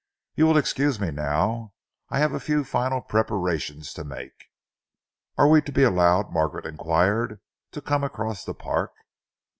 "You 0.33 0.47
will 0.47 0.57
excuse 0.57 0.99
me 0.99 1.11
now? 1.11 1.73
I 2.09 2.17
have 2.17 2.33
a 2.33 2.39
few 2.39 2.63
final 2.63 3.01
preparations 3.01 3.93
to 3.93 4.03
make." 4.03 4.45
"Are 5.37 5.47
we 5.47 5.61
to 5.61 5.71
be 5.71 5.83
allowed," 5.83 6.33
Margaret 6.33 6.65
enquired, 6.65 7.39
"to 7.69 7.81
come 7.81 8.03
across 8.03 8.43
the 8.43 8.55
park?" 8.55 8.93